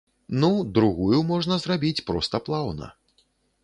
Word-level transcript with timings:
Ну, 0.43 0.47
другую 0.77 1.21
можна 1.33 1.61
зрабіць 1.67 2.05
проста 2.11 2.45
плаўна. 2.49 2.95